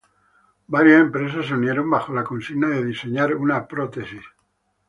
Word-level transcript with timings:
Varias 0.65 0.99
empresas 0.99 1.45
se 1.45 1.53
unieron 1.53 1.87
bajo 1.87 2.11
la 2.11 2.23
consigna 2.23 2.69
de 2.69 2.83
diseñar 2.83 3.35
una 3.35 3.67
prótesis. 3.67 4.23